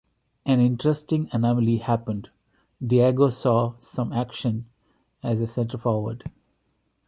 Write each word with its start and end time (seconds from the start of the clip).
An 0.47 0.59
interesting 0.59 1.29
anomaly 1.31 1.77
happened: 1.77 2.31
Diego 2.83 3.29
saw 3.29 3.73
some 3.77 4.11
action 4.11 4.65
as 5.21 5.39
a 5.39 5.45
centre 5.45 5.77
forward. 5.77 6.23